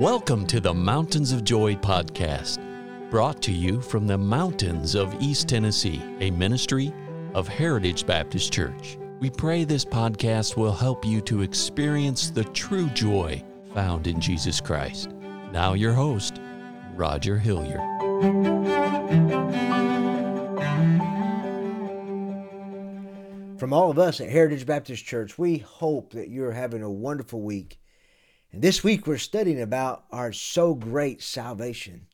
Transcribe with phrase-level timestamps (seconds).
[0.00, 2.58] Welcome to the Mountains of Joy podcast,
[3.10, 6.90] brought to you from the mountains of East Tennessee, a ministry
[7.34, 8.96] of Heritage Baptist Church.
[9.18, 13.44] We pray this podcast will help you to experience the true joy
[13.74, 15.10] found in Jesus Christ.
[15.52, 16.40] Now, your host,
[16.94, 17.80] Roger Hilliard.
[23.58, 27.42] From all of us at Heritage Baptist Church, we hope that you're having a wonderful
[27.42, 27.78] week.
[28.52, 32.06] And this week we're studying about our so great salvation.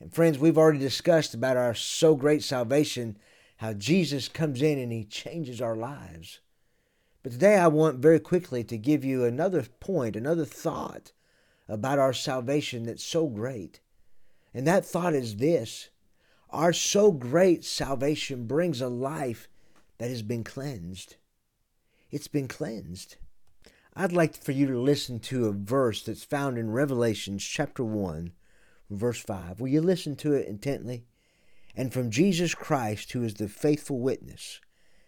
[0.00, 3.18] And friends, we've already discussed about our so great salvation,
[3.56, 6.38] how Jesus comes in and he changes our lives.
[7.24, 11.10] But today I want very quickly to give you another point, another thought
[11.68, 13.80] about our salvation that's so great.
[14.54, 15.88] And that thought is this
[16.50, 19.48] our so great salvation brings a life
[19.98, 21.16] that has been cleansed.
[22.10, 23.16] It's been cleansed.
[24.00, 28.30] I'd like for you to listen to a verse that's found in Revelations chapter 1,
[28.90, 29.58] verse 5.
[29.58, 31.04] Will you listen to it intently?
[31.74, 34.60] And from Jesus Christ, who is the faithful witness,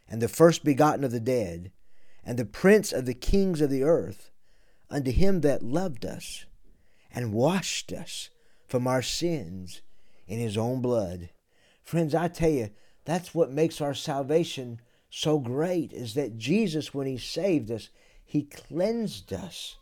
[0.09, 1.71] and the first begotten of the dead,
[2.25, 4.33] and the prince of the kings of the earth,
[4.91, 6.47] unto him that loved us,
[7.15, 8.31] and washed us
[8.67, 9.83] from our sins
[10.27, 11.31] in his own blood.
[11.85, 12.71] Friends, I tell you,
[13.05, 17.89] that's what makes our salvation so great, is that Jesus, when he saved us,
[18.31, 19.75] he cleansed us.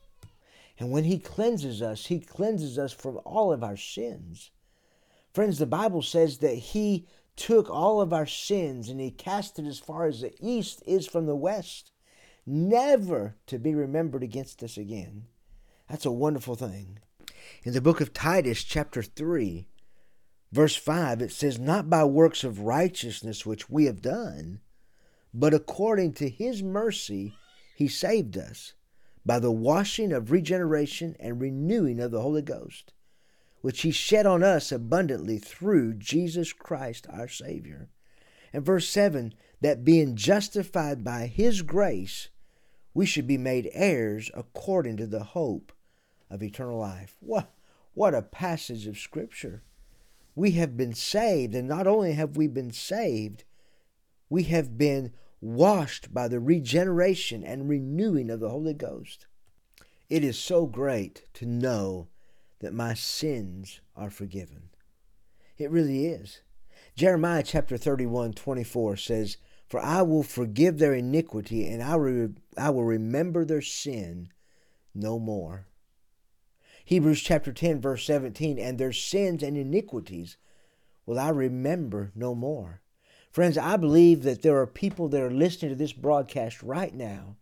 [0.78, 4.52] And when He cleanses us, He cleanses us from all of our sins.
[5.34, 9.66] Friends, the Bible says that He took all of our sins and He cast it
[9.66, 11.92] as far as the east is from the west,
[12.46, 15.26] never to be remembered against us again.
[15.86, 17.00] That's a wonderful thing.
[17.64, 19.68] In the book of Titus, chapter 3,
[20.52, 24.60] verse 5, it says, Not by works of righteousness which we have done,
[25.34, 27.34] but according to His mercy
[27.78, 28.74] he saved us
[29.24, 32.92] by the washing of regeneration and renewing of the Holy Ghost,
[33.60, 37.88] which He shed on us abundantly through Jesus Christ our Savior.
[38.52, 42.30] And verse 7 that being justified by His grace,
[42.94, 45.70] we should be made heirs according to the hope
[46.28, 47.16] of eternal life.
[47.20, 47.54] What,
[47.94, 49.62] what a passage of Scripture!
[50.34, 53.44] We have been saved, and not only have we been saved,
[54.28, 59.26] we have been washed by the regeneration and renewing of the Holy Ghost.
[60.08, 62.08] It is so great to know
[62.60, 64.70] that my sins are forgiven.
[65.56, 66.40] It really is.
[66.96, 69.36] Jeremiah chapter 31, 24 says,
[69.68, 74.30] For I will forgive their iniquity, and I, re- I will remember their sin
[74.94, 75.66] no more.
[76.84, 80.36] Hebrews chapter 10, verse 17, And their sins and iniquities
[81.04, 82.80] will I remember no more.
[83.38, 87.36] Friends, I believe that there are people that are listening to this broadcast right now,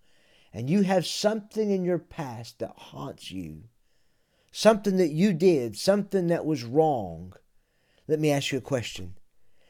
[0.52, 3.62] and you have something in your past that haunts you,
[4.52, 7.32] something that you did, something that was wrong.
[8.06, 9.16] Let me ask you a question.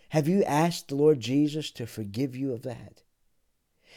[0.09, 3.05] Have you asked the Lord Jesus to forgive you of that?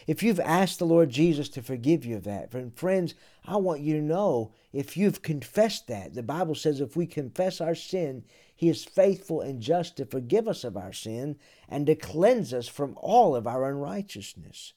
[0.08, 3.16] If you've asked the Lord Jesus to forgive you of that, and friends,
[3.46, 7.60] I want you to know if you've confessed that, the Bible says if we confess
[7.60, 8.24] our sin,
[8.56, 12.68] He is faithful and just to forgive us of our sin and to cleanse us
[12.68, 14.74] from all of our unrighteousness.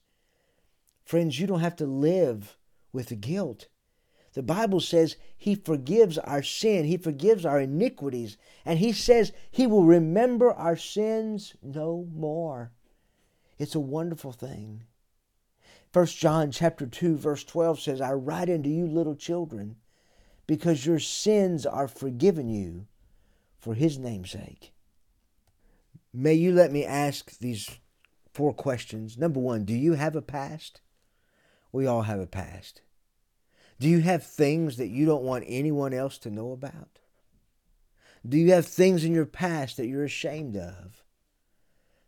[1.05, 2.57] Friends, you don't have to live
[2.93, 3.69] with the guilt.
[4.35, 9.67] The Bible says He forgives our sin, He forgives our iniquities, and He says He
[9.67, 12.73] will remember our sins no more.
[13.59, 14.85] It's a wonderful thing.
[15.93, 19.77] 1 John chapter 2 verse 12 says, I write unto you little children,
[20.47, 22.87] because your sins are forgiven you
[23.59, 24.73] for his name's sake.
[26.13, 27.71] May you let me ask these
[28.33, 29.19] four questions.
[29.19, 30.81] Number one, do you have a past?
[31.71, 32.83] We all have a past.
[33.79, 36.99] Do you have things that you don't want anyone else to know about?
[38.27, 41.03] Do you have things in your past that you're ashamed of?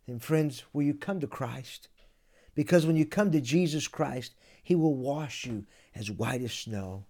[0.06, 1.88] Then, friends, will you come to Christ?
[2.54, 7.04] Because when you come to Jesus Christ, He will wash you as white as snow.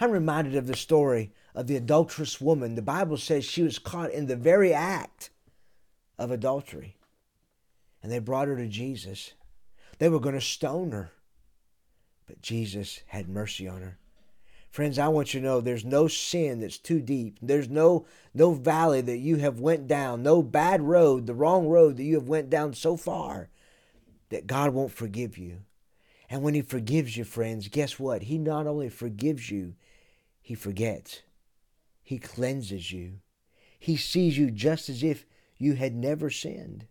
[0.00, 2.74] I'm reminded of the story of the adulterous woman.
[2.74, 5.30] The Bible says she was caught in the very act
[6.18, 6.96] of adultery.
[8.02, 9.32] And they brought her to Jesus.
[9.98, 11.10] They were going to stone her.
[12.26, 13.98] But Jesus had mercy on her.
[14.70, 17.38] Friends, I want you to know there's no sin that's too deep.
[17.40, 18.04] There's no
[18.34, 22.14] no valley that you have went down, no bad road, the wrong road that you
[22.16, 23.48] have went down so far
[24.30, 25.62] that God won't forgive you.
[26.28, 28.22] And when He forgives you, friends, guess what?
[28.22, 29.74] He not only forgives you,
[30.40, 31.22] He forgets.
[32.02, 33.20] He cleanses you.
[33.78, 35.26] He sees you just as if
[35.58, 36.86] you had never sinned.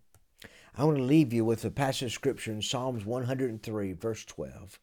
[0.77, 4.79] I want to leave you with a passage of scripture in Psalms 103, verse 12.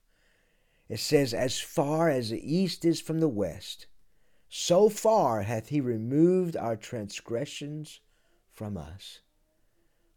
[0.89, 3.87] It says, As far as the east is from the west,
[4.49, 8.01] So far hath he removed our transgressions
[8.53, 9.21] from us.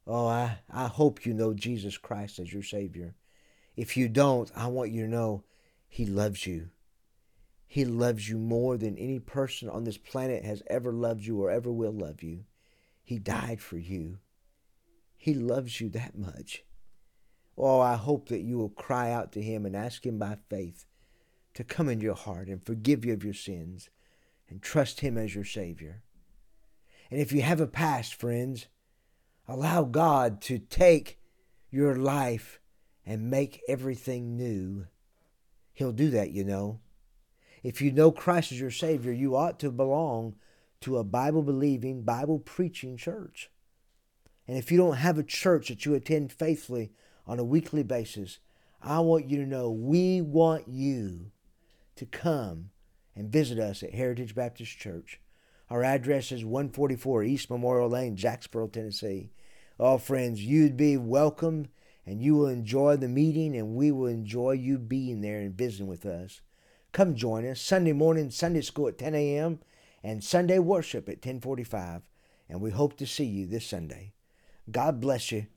[0.08, 3.16] Oh, I, I hope you know Jesus Christ as your Savior.
[3.76, 5.44] If you don't, I want you to know
[5.88, 6.70] He loves you.
[7.68, 11.50] He loves you more than any person on this planet has ever loved you or
[11.50, 12.46] ever will love you.
[13.04, 14.20] He died for you.
[15.18, 16.64] He loves you that much.
[17.58, 20.86] Oh, I hope that you will cry out to Him and ask Him by faith
[21.56, 23.90] to come into your heart and forgive you of your sins
[24.50, 26.04] and trust Him as your Savior.
[27.10, 28.68] And if you have a past, friends,
[29.48, 31.20] allow God to take
[31.70, 32.60] your life
[33.06, 34.88] and make everything new.
[35.74, 36.80] He'll do that, you know.
[37.64, 40.36] If you know Christ as your Savior, you ought to belong
[40.82, 43.50] to a Bible believing, Bible preaching church.
[44.48, 46.92] And if you don't have a church that you attend faithfully
[47.26, 48.40] on a weekly basis,
[48.82, 51.32] I want you to know we want you
[51.96, 52.70] to come
[53.16, 55.20] and visit us at Heritage Baptist Church.
[55.70, 59.32] Our address is 144 East Memorial Lane, Jacksboro, Tennessee.
[59.80, 61.68] Oh, friends, you'd be welcome
[62.06, 65.88] and you will enjoy the meeting and we will enjoy you being there and visiting
[65.88, 66.42] with us.
[66.92, 69.60] Come join us Sunday morning Sunday school at 10 a.m.
[70.04, 72.10] and Sunday worship at 1045
[72.48, 74.14] and we hope to see you this Sunday.
[74.72, 75.48] God bless you.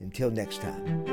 [0.00, 1.04] Until next time.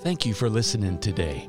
[0.00, 1.48] Thank you for listening today.